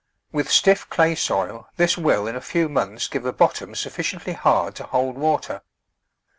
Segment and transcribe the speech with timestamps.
[0.31, 4.33] With stiff clay soil this will in a few months give a bottom suffi ciently
[4.33, 5.61] hard to hold water.